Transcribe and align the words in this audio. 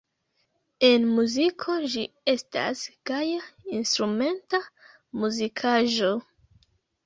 En 0.87 1.03
muziko 1.17 1.75
ĝi 1.97 2.07
estas 2.33 2.83
gaja 3.11 3.45
instrumenta 3.83 4.65
muzikaĵo. 5.23 6.15